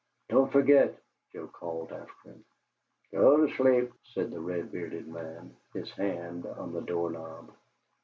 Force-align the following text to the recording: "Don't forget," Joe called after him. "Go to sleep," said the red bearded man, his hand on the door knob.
"Don't 0.29 0.51
forget," 0.51 0.99
Joe 1.31 1.47
called 1.47 1.91
after 1.91 2.31
him. 2.31 2.43
"Go 3.11 3.45
to 3.45 3.53
sleep," 3.53 3.93
said 4.01 4.31
the 4.31 4.39
red 4.39 4.71
bearded 4.71 5.07
man, 5.07 5.55
his 5.75 5.91
hand 5.91 6.47
on 6.47 6.73
the 6.73 6.81
door 6.81 7.11
knob. 7.11 7.53